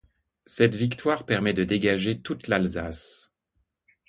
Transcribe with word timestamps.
Cette 0.47 0.73
victoire 0.73 1.27
permet 1.27 1.53
de 1.53 1.63
dégager 1.63 2.19
toute 2.23 2.47
l'Alsace. 2.47 3.35